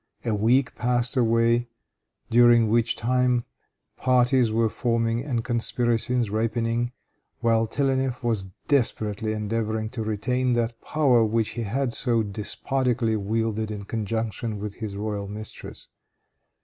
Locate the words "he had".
11.49-11.93